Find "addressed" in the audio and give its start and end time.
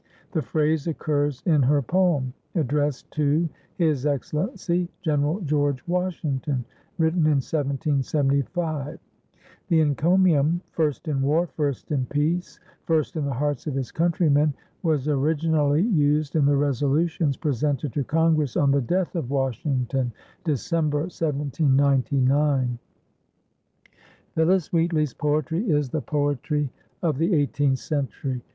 2.55-3.11